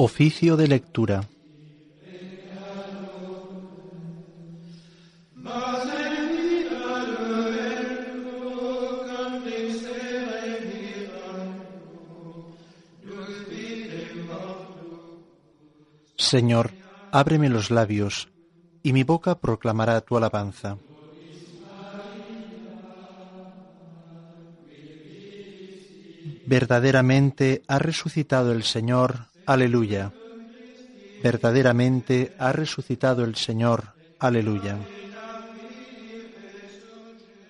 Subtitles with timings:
[0.00, 1.28] Oficio de lectura.
[16.16, 16.70] Señor,
[17.10, 18.28] ábreme los labios,
[18.84, 20.78] y mi boca proclamará tu alabanza.
[26.46, 30.12] Verdaderamente ha resucitado el Señor, aleluya.
[31.22, 34.76] Verdaderamente ha resucitado el Señor, aleluya.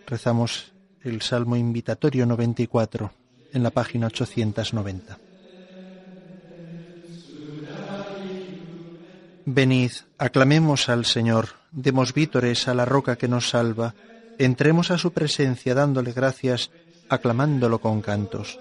[0.06, 3.10] Rezamos el Salmo Invitatorio 94
[3.52, 5.18] en la página 890.
[9.44, 13.94] Venid, aclamemos al Señor, demos vítores a la roca que nos salva,
[14.38, 16.70] entremos a su presencia dándole gracias,
[17.08, 18.60] aclamándolo con cantos.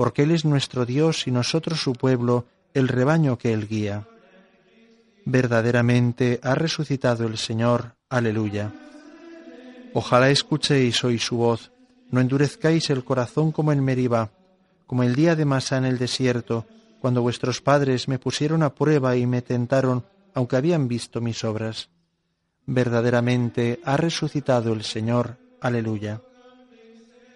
[0.00, 4.08] porque Él es nuestro Dios y nosotros su pueblo, el rebaño que Él guía.
[5.26, 7.96] Verdaderamente ha resucitado el Señor.
[8.08, 8.72] Aleluya.
[9.92, 11.70] Ojalá escuchéis hoy su voz,
[12.10, 14.30] no endurezcáis el corazón como en Meribá,
[14.86, 16.64] como el día de Masá en el desierto,
[17.02, 21.90] cuando vuestros padres me pusieron a prueba y me tentaron, aunque habían visto mis obras.
[22.64, 25.36] Verdaderamente ha resucitado el Señor.
[25.60, 26.22] Aleluya.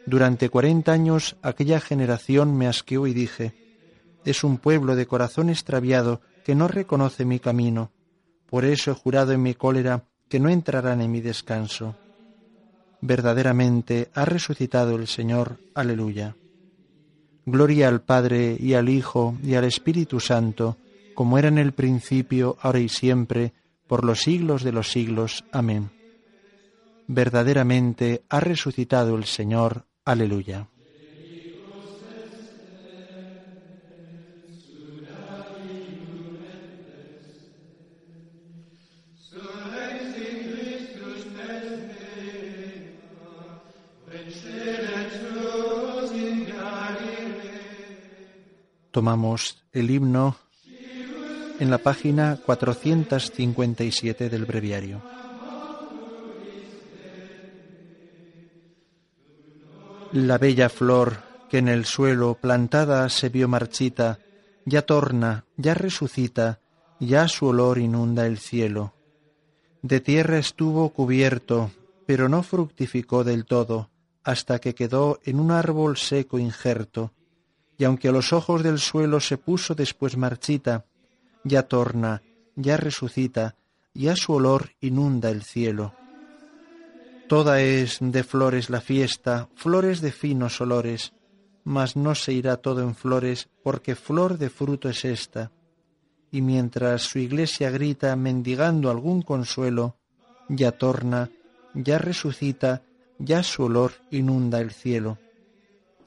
[0.07, 3.55] Durante cuarenta años aquella generación me asqueó y dije,
[4.25, 7.91] es un pueblo de corazón extraviado que no reconoce mi camino.
[8.47, 11.97] Por eso he jurado en mi cólera que no entrarán en mi descanso.
[13.01, 15.59] Verdaderamente ha resucitado el Señor.
[15.75, 16.37] Aleluya.
[17.47, 20.79] Gloria al Padre y al Hijo y al Espíritu Santo,
[21.15, 23.53] como era en el principio, ahora y siempre,
[23.87, 25.45] por los siglos de los siglos.
[25.53, 25.91] Amén.
[27.07, 29.85] Verdaderamente ha resucitado el Señor.
[30.05, 30.69] Aleluya.
[48.95, 50.37] tomamos el himno
[51.59, 55.03] en la página 457 del breviario.
[60.15, 61.17] La bella flor
[61.51, 64.21] que en el suelo plantada se vio marchita,
[64.65, 66.61] ya torna, ya resucita,
[67.01, 68.95] ya su olor inunda el cielo.
[69.83, 71.73] De tierra estuvo cubierto,
[72.07, 73.91] pero no fructificó del todo,
[74.23, 77.13] hasta que quedó en un árbol seco injerto,
[77.77, 80.85] y aunque a los ojos del suelo se puso después marchita,
[81.43, 82.23] ya torna,
[82.55, 83.57] ya resucita,
[83.95, 85.93] ya su olor inunda el cielo.
[87.29, 91.13] Toda es de flores la fiesta, flores de finos olores,
[91.65, 95.51] mas no se irá todo en flores, porque flor de fruto es esta.
[96.31, 99.97] Y mientras su iglesia grita mendigando algún consuelo,
[100.49, 101.31] ya torna,
[101.75, 102.83] ya resucita,
[103.19, 105.19] ya su olor inunda el cielo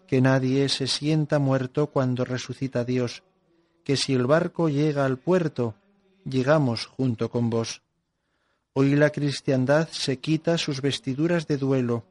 [0.07, 3.23] que nadie se sienta muerto cuando resucita Dios,
[3.83, 5.75] que si el barco llega al puerto,
[6.23, 7.83] llegamos junto con vos.
[8.79, 12.05] Hoy la cristiandad se quita sus vestiduras de duelo,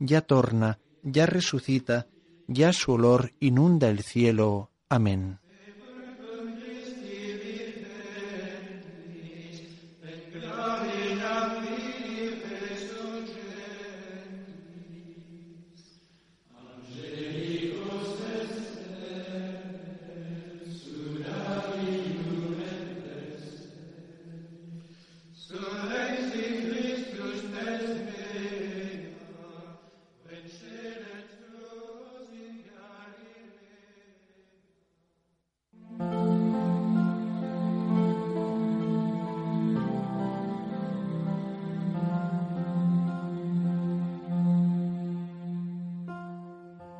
[0.00, 2.08] ya torna, ya resucita,
[2.48, 4.72] ya su olor inunda el cielo.
[4.88, 5.38] Amén.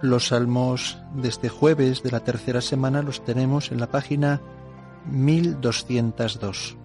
[0.00, 4.40] Los salmos de este jueves de la tercera semana los tenemos en la página
[5.10, 6.76] 1202.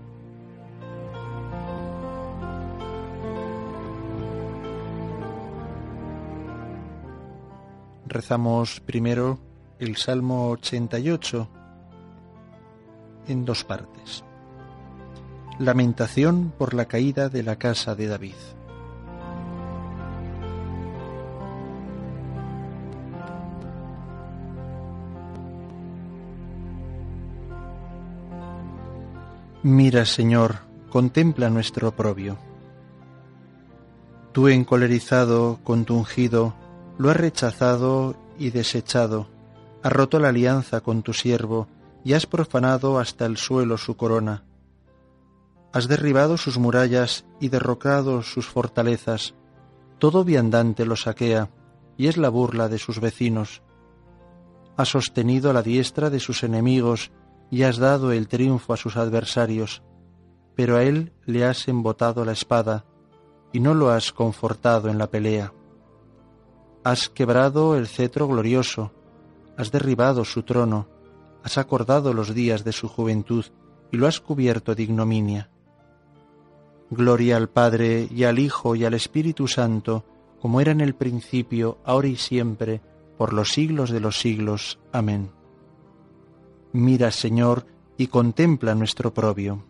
[8.07, 9.39] Rezamos primero
[9.77, 11.49] el Salmo 88
[13.27, 14.23] en dos partes.
[15.59, 18.33] Lamentación por la caída de la casa de David.
[29.65, 30.57] Mira, Señor,
[30.89, 32.37] contempla nuestro oprobio.
[34.33, 36.53] Tú encolerizado con tu ungido,
[36.97, 39.29] lo has rechazado y desechado,
[39.81, 41.69] has roto la alianza con tu siervo,
[42.03, 44.43] y has profanado hasta el suelo su corona.
[45.71, 49.33] Has derribado sus murallas y derrocado sus fortalezas.
[49.97, 51.49] Todo viandante lo saquea,
[51.95, 53.61] y es la burla de sus vecinos.
[54.75, 57.11] Has sostenido la diestra de sus enemigos,
[57.53, 59.83] y has dado el triunfo a sus adversarios,
[60.55, 62.83] pero a él le has embotado la espada,
[63.51, 65.53] y no lo has confortado en la pelea.
[66.83, 68.91] Has quebrado el cetro glorioso,
[69.55, 70.87] has derribado su trono,
[71.43, 73.45] has acordado los días de su juventud,
[73.91, 75.51] y lo has cubierto de ignominia.
[76.89, 80.05] Gloria al Padre y al Hijo y al Espíritu Santo,
[80.41, 82.81] como era en el principio, ahora y siempre,
[83.15, 84.79] por los siglos de los siglos.
[84.91, 85.42] Amén.
[86.73, 87.67] Mira, Señor,
[87.97, 89.63] y contempla nuestro propio.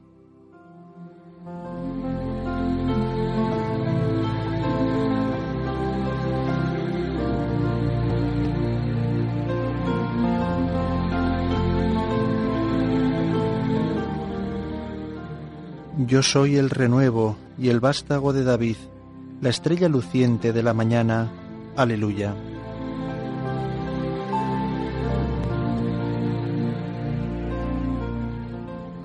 [16.08, 18.78] Yo soy el renuevo y el vástago de David,
[19.42, 21.32] la estrella luciente de la mañana.
[21.76, 22.34] Aleluya.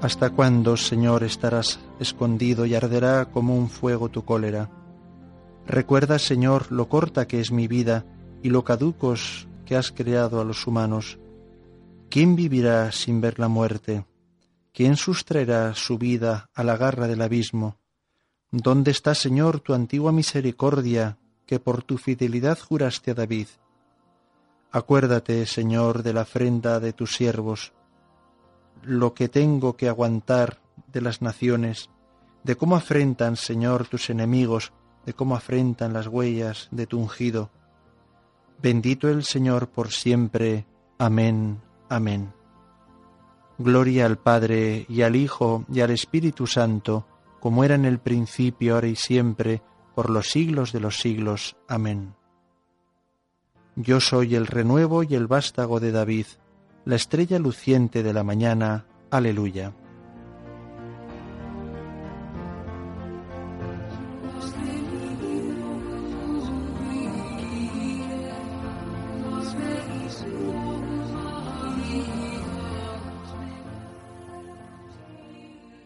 [0.00, 4.70] ¿Hasta cuándo, Señor, estarás escondido y arderá como un fuego tu cólera?
[5.66, 8.06] Recuerda, Señor, lo corta que es mi vida
[8.40, 11.18] y lo caducos que has creado a los humanos.
[12.10, 14.06] ¿Quién vivirá sin ver la muerte?
[14.72, 17.76] ¿Quién sustraerá su vida a la garra del abismo?
[18.52, 23.48] ¿Dónde está, Señor, tu antigua misericordia que por tu fidelidad juraste a David?
[24.70, 27.72] Acuérdate, Señor, de la afrenta de tus siervos
[28.82, 30.60] lo que tengo que aguantar
[30.92, 31.90] de las naciones,
[32.44, 34.72] de cómo afrentan, Señor, tus enemigos,
[35.04, 37.50] de cómo afrentan las huellas de tu ungido.
[38.60, 40.66] Bendito el Señor por siempre.
[40.98, 41.60] Amén.
[41.88, 42.32] Amén.
[43.58, 47.06] Gloria al Padre y al Hijo y al Espíritu Santo,
[47.40, 49.62] como era en el principio, ahora y siempre,
[49.94, 51.56] por los siglos de los siglos.
[51.68, 52.14] Amén.
[53.76, 56.26] Yo soy el renuevo y el vástago de David
[56.88, 58.86] la estrella luciente de la mañana.
[59.10, 59.74] Aleluya.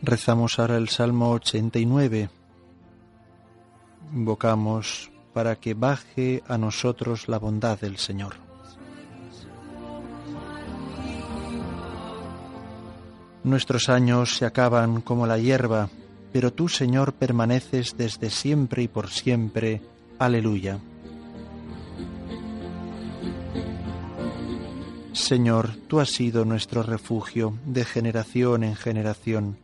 [0.02, 2.30] Rezamos ahora el Salmo 89.
[4.12, 8.51] Invocamos para que baje a nosotros la bondad del Señor.
[13.44, 15.90] Nuestros años se acaban como la hierba,
[16.32, 19.82] pero tú, Señor, permaneces desde siempre y por siempre.
[20.18, 20.78] Aleluya.
[25.12, 29.58] Señor, tú has sido nuestro refugio de generación en generación.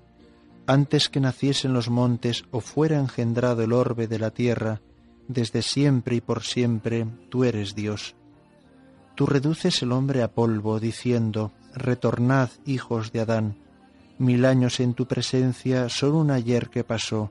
[0.67, 4.81] Antes que naciesen los montes o fuera engendrado el orbe de la tierra,
[5.29, 8.17] desde siempre y por siempre tú eres Dios.
[9.15, 13.68] Tú reduces el hombre a polvo, diciendo, Retornad, hijos de Adán
[14.19, 17.31] Mil años en tu presencia son un ayer que pasó,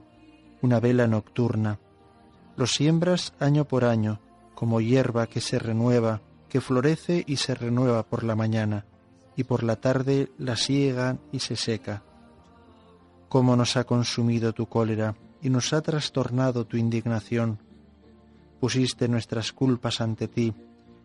[0.62, 1.80] una vela nocturna.
[2.56, 4.22] Los siembras año por año,
[4.56, 8.86] como hierba que se renueva, que florece y se renueva por la mañana,
[9.36, 12.04] y por la tarde la siega y se seca.
[13.28, 17.60] Cómo nos ha consumido tu cólera y nos ha trastornado tu indignación.
[18.62, 20.54] Pusiste nuestras culpas ante ti,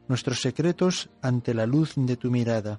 [0.07, 2.79] nuestros secretos ante la luz de tu mirada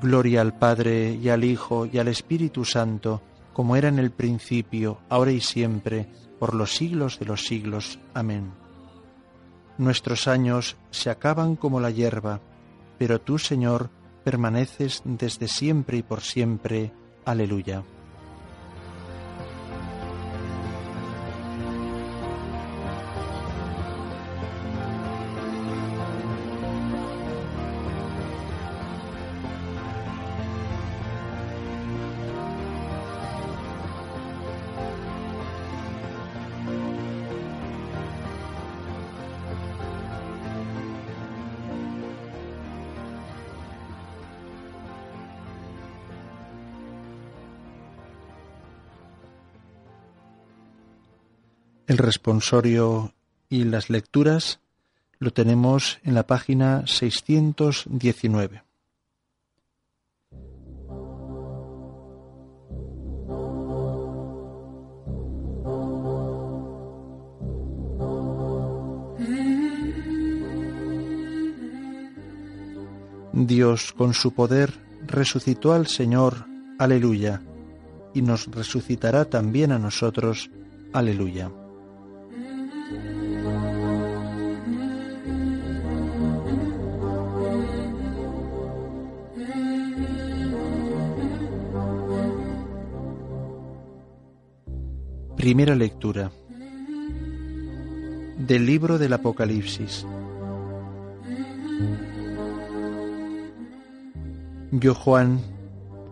[0.00, 3.22] Gloria al Padre y al Hijo y al Espíritu Santo,
[3.52, 6.08] como era en el principio, ahora y siempre,
[6.38, 7.98] por los siglos de los siglos.
[8.14, 8.52] Amén.
[9.78, 12.40] Nuestros años se acaban como la hierba,
[12.98, 13.90] pero tú, Señor,
[14.24, 16.92] permaneces desde siempre y por siempre.
[17.24, 17.82] Aleluya.
[51.92, 53.12] El responsorio
[53.50, 54.60] y las lecturas
[55.18, 58.62] lo tenemos en la página 619.
[73.34, 74.72] Dios con su poder
[75.06, 76.46] resucitó al Señor,
[76.78, 77.42] aleluya,
[78.14, 80.48] y nos resucitará también a nosotros,
[80.94, 81.50] aleluya.
[95.42, 96.30] Primera lectura
[98.38, 100.06] del libro del Apocalipsis.
[104.70, 105.40] Yo, Juan,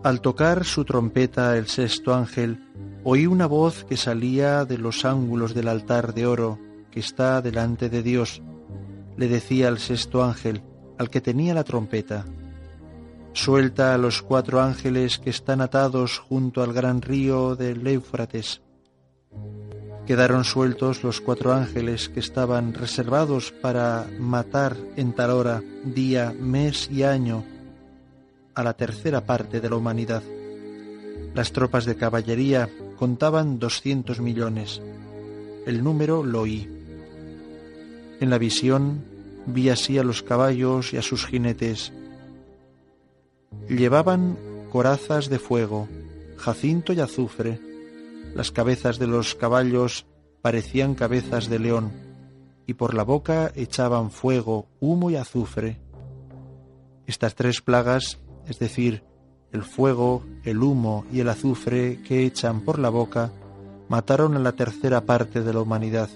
[0.03, 2.61] al tocar su trompeta el sexto ángel,
[3.05, 6.59] oí una voz que salía de los ángulos del altar de oro
[6.91, 8.41] que está delante de Dios.
[9.15, 10.61] Le decía al sexto ángel,
[10.99, 12.25] al que tenía la trompeta,
[13.31, 18.61] Suelta a los cuatro ángeles que están atados junto al gran río del Éufrates
[20.05, 26.89] Quedaron sueltos los cuatro ángeles que estaban reservados para matar en tal hora, día, mes
[26.91, 27.43] y año
[28.53, 30.23] a la tercera parte de la humanidad.
[31.33, 34.81] Las tropas de caballería contaban doscientos millones.
[35.65, 36.67] El número lo oí.
[38.19, 39.05] En la visión
[39.45, 41.93] vi así a los caballos y a sus jinetes.
[43.69, 44.37] Llevaban
[44.71, 45.87] corazas de fuego,
[46.37, 47.70] jacinto y azufre
[48.35, 50.05] las cabezas de los caballos
[50.41, 51.91] parecían cabezas de león,
[52.65, 55.79] y por la boca echaban fuego, humo y azufre.
[57.05, 59.03] Estas tres plagas, es decir,
[59.51, 63.31] el fuego, el humo y el azufre que echan por la boca,
[63.89, 66.09] mataron a la tercera parte de la humanidad.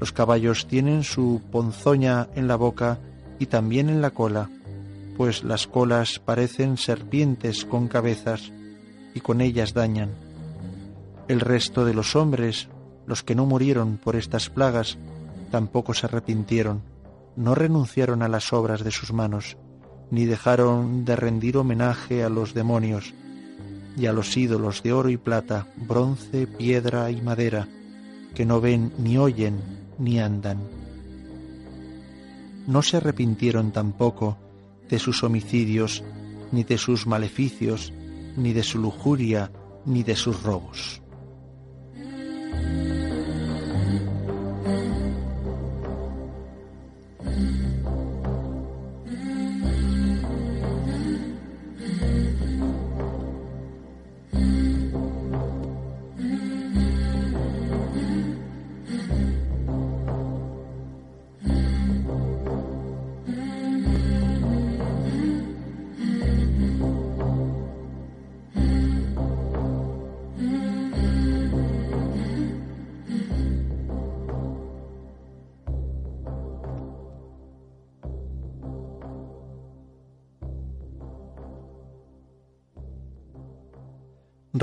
[0.00, 2.98] Los caballos tienen su ponzoña en la boca
[3.38, 4.48] y también en la cola,
[5.16, 8.50] pues las colas parecen serpientes con cabezas
[9.14, 10.23] y con ellas dañan.
[11.26, 12.68] El resto de los hombres,
[13.06, 14.98] los que no murieron por estas plagas,
[15.50, 16.82] tampoco se arrepintieron,
[17.36, 19.56] no renunciaron a las obras de sus manos,
[20.10, 23.14] ni dejaron de rendir homenaje a los demonios
[23.96, 27.68] y a los ídolos de oro y plata, bronce, piedra y madera,
[28.34, 29.60] que no ven ni oyen
[29.98, 30.58] ni andan.
[32.66, 34.36] No se arrepintieron tampoco
[34.90, 36.02] de sus homicidios,
[36.52, 37.92] ni de sus maleficios,
[38.36, 39.50] ni de su lujuria,
[39.86, 41.03] ni de sus robos.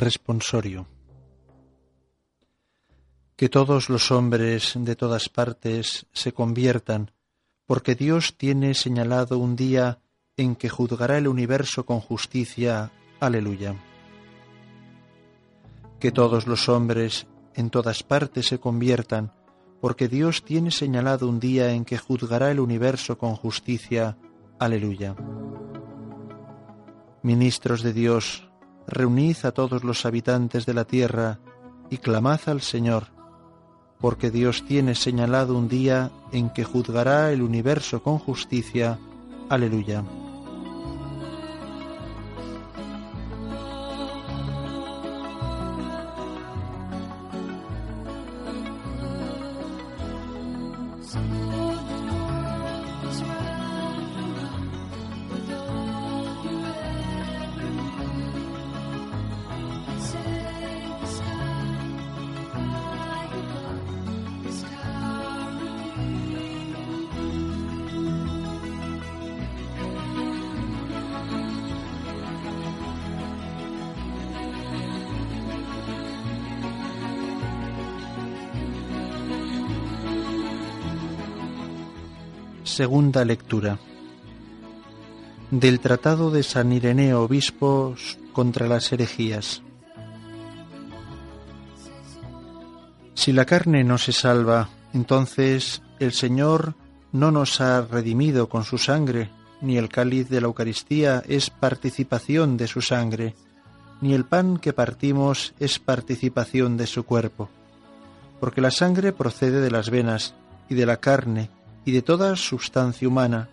[0.02, 0.88] Responsorio.
[3.36, 7.12] Que todos los hombres de todas partes se conviertan,
[7.68, 10.00] porque Dios tiene señalado un día
[10.38, 12.92] en que juzgará el universo con justicia.
[13.20, 13.76] Aleluya.
[16.00, 19.32] Que todos los hombres en todas partes se conviertan,
[19.82, 24.18] porque Dios tiene señalado un día en que juzgará el universo con justicia.
[24.58, 25.16] Aleluya.
[27.22, 28.51] Ministros de Dios,
[28.92, 31.40] reunid a todos los habitantes de la tierra
[31.90, 33.08] y clamad al Señor,
[34.00, 39.00] porque Dios tiene señalado un día en que juzgará el universo con justicia.
[39.50, 40.04] Aleluya.
[82.72, 83.78] Segunda lectura
[85.52, 87.96] del Tratado de San Ireneo Obispo
[88.32, 89.62] contra las herejías.
[93.14, 96.76] Si la carne no se salva, entonces el Señor
[97.12, 102.56] no nos ha redimido con su sangre, ni el cáliz de la Eucaristía es participación
[102.56, 103.36] de su sangre,
[104.00, 107.50] ni el pan que partimos es participación de su cuerpo,
[108.40, 110.36] porque la sangre procede de las venas
[110.70, 111.50] y de la carne,
[111.86, 113.50] y de toda sustancia humana,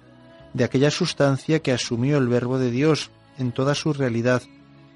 [0.55, 4.43] de aquella sustancia que asumió el Verbo de Dios en toda su realidad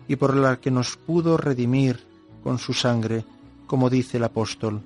[0.08, 2.06] y por la que nos pudo redimir
[2.42, 3.24] con su sangre,
[3.66, 4.82] como dice el apóstol.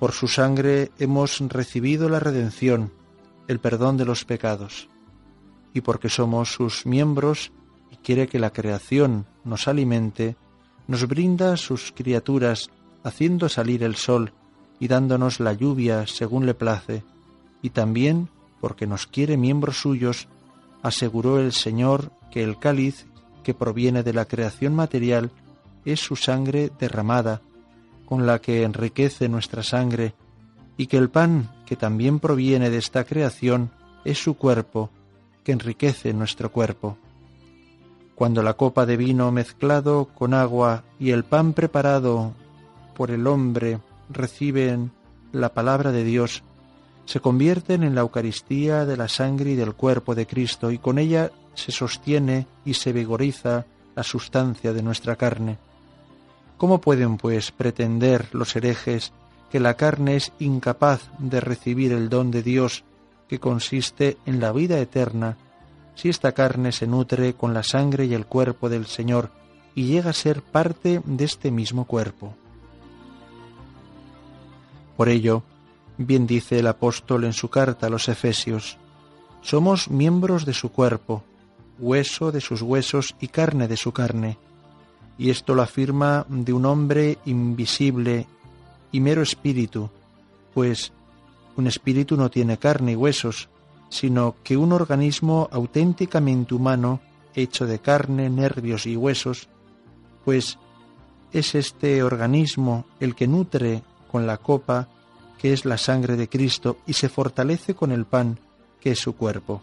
[0.00, 2.92] Por su sangre hemos recibido la redención,
[3.48, 4.88] el perdón de los pecados,
[5.74, 7.52] y porque somos sus miembros
[7.90, 10.36] y quiere que la creación nos alimente,
[10.86, 12.70] nos brinda sus criaturas,
[13.02, 14.32] haciendo salir el sol,
[14.80, 17.02] y dándonos la lluvia según le place,
[17.62, 18.28] y también,
[18.60, 20.28] porque nos quiere miembros suyos,
[20.82, 23.06] aseguró el Señor que el cáliz
[23.42, 25.30] que proviene de la creación material
[25.84, 27.40] es su sangre derramada,
[28.06, 30.14] con la que enriquece nuestra sangre,
[30.76, 33.70] y que el pan que también proviene de esta creación
[34.04, 34.90] es su cuerpo,
[35.44, 36.96] que enriquece nuestro cuerpo.
[38.14, 42.32] Cuando la copa de vino mezclado con agua y el pan preparado
[42.96, 43.78] por el hombre
[44.10, 44.92] reciben
[45.32, 46.42] la palabra de Dios,
[47.04, 50.98] se convierten en la Eucaristía de la sangre y del cuerpo de Cristo y con
[50.98, 55.58] ella se sostiene y se vigoriza la sustancia de nuestra carne.
[56.58, 59.12] ¿Cómo pueden, pues, pretender los herejes
[59.50, 62.84] que la carne es incapaz de recibir el don de Dios
[63.26, 65.36] que consiste en la vida eterna,
[65.94, 69.30] si esta carne se nutre con la sangre y el cuerpo del Señor
[69.74, 72.34] y llega a ser parte de este mismo cuerpo?
[74.98, 75.44] Por ello,
[75.96, 78.78] bien dice el apóstol en su carta a los Efesios,
[79.42, 81.22] somos miembros de su cuerpo,
[81.78, 84.38] hueso de sus huesos y carne de su carne.
[85.16, 88.26] Y esto lo afirma de un hombre invisible
[88.90, 89.88] y mero espíritu,
[90.52, 90.92] pues
[91.54, 93.48] un espíritu no tiene carne y huesos,
[93.90, 96.98] sino que un organismo auténticamente humano,
[97.36, 99.48] hecho de carne, nervios y huesos,
[100.24, 100.58] pues
[101.32, 104.88] es este organismo el que nutre con la copa,
[105.38, 108.38] que es la sangre de Cristo, y se fortalece con el pan,
[108.80, 109.62] que es su cuerpo.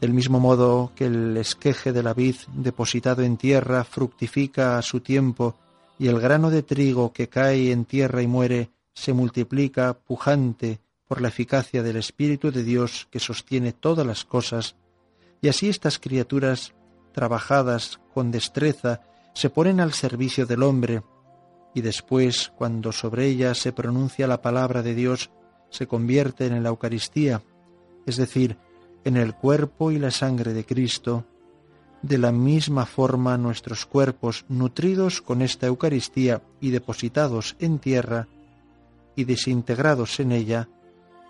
[0.00, 5.00] Del mismo modo que el esqueje de la vid depositado en tierra fructifica a su
[5.00, 5.56] tiempo,
[5.98, 11.20] y el grano de trigo que cae en tierra y muere se multiplica pujante por
[11.20, 14.76] la eficacia del Espíritu de Dios que sostiene todas las cosas,
[15.40, 16.74] y así estas criaturas,
[17.12, 19.02] trabajadas con destreza,
[19.34, 21.02] se ponen al servicio del hombre,
[21.76, 25.30] y después, cuando sobre ella se pronuncia la palabra de Dios,
[25.68, 27.42] se convierten en la Eucaristía,
[28.06, 28.56] es decir,
[29.04, 31.26] en el cuerpo y la sangre de Cristo,
[32.00, 38.26] de la misma forma nuestros cuerpos, nutridos con esta Eucaristía y depositados en tierra
[39.14, 40.70] y desintegrados en ella,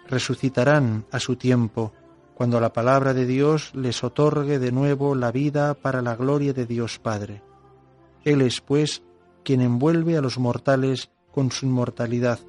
[0.07, 1.93] resucitarán a su tiempo,
[2.37, 6.67] cuando la palabra de Dios les otorgue de nuevo la vida para la gloria de
[6.67, 7.43] Dios Padre.
[8.23, 9.03] Él es, pues,
[9.47, 12.41] quien envuelve a los mortales con su inmortalidad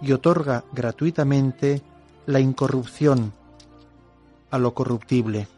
[0.00, 1.82] y otorga gratuitamente
[2.26, 3.32] la incorrupción
[4.48, 5.48] a lo corruptible,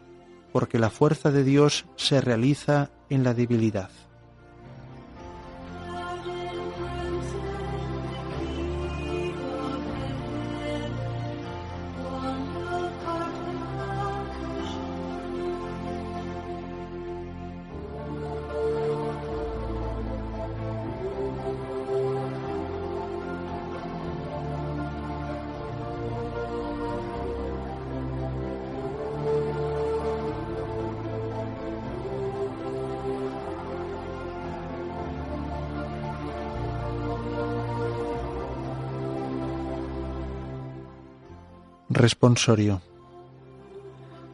[0.53, 3.90] porque la fuerza de Dios se realiza en la debilidad.
[42.01, 42.81] Responsorio.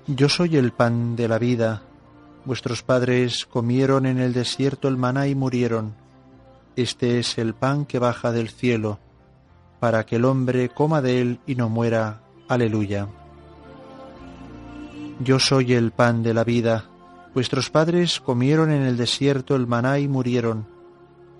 [0.06, 1.82] Yo soy el pan de la vida.
[2.44, 5.96] Vuestros padres comieron en el desierto el maná y murieron.
[6.76, 9.00] Este es el pan que baja del cielo,
[9.80, 12.20] para que el hombre coma de él y no muera.
[12.46, 13.08] Aleluya.
[15.18, 16.84] Yo soy el pan de la vida.
[17.34, 20.68] Vuestros padres comieron en el desierto el maná y murieron.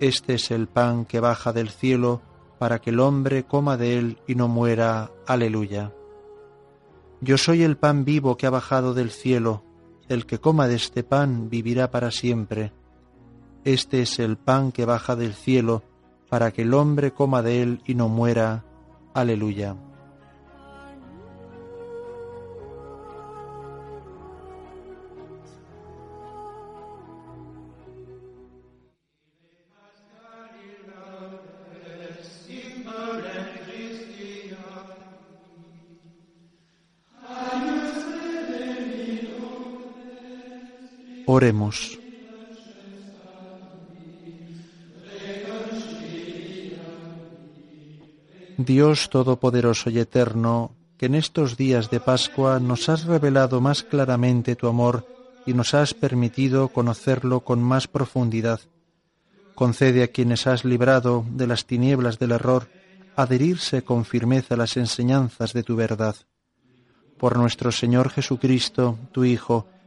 [0.01, 2.21] Este es el pan que baja del cielo,
[2.59, 5.09] para que el hombre coma de él y no muera.
[5.25, 5.93] Aleluya.
[7.21, 9.63] Yo soy el pan vivo que ha bajado del cielo,
[10.07, 12.73] el que coma de este pan vivirá para siempre.
[13.63, 15.83] Este es el pan que baja del cielo,
[16.29, 18.65] para que el hombre coma de él y no muera.
[19.13, 19.75] Aleluya.
[41.37, 41.99] Oremos.
[48.57, 54.55] Dios Todopoderoso y Eterno, que en estos días de Pascua nos has revelado más claramente
[54.55, 55.05] tu amor
[55.45, 58.59] y nos has permitido conocerlo con más profundidad.
[59.53, 62.67] Concede a quienes has librado de las tinieblas del error
[63.15, 66.15] adherirse con firmeza a las enseñanzas de tu verdad.
[67.19, 69.67] Por nuestro Señor Jesucristo, tu Hijo,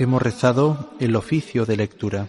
[0.00, 2.26] Hemos rezado el oficio de lectura.